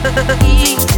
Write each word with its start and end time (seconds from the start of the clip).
Eat. 0.46 0.89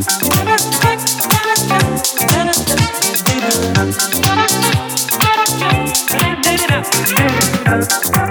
Thank 0.00 0.22
you. 8.16 8.21